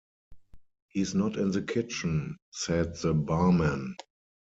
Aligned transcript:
"He's 0.87 1.13
not 1.13 1.37
in 1.37 1.51
the 1.51 1.61
kitchen," 1.61 2.39
said 2.49 2.95
the 2.97 3.13
barman. 3.13 3.93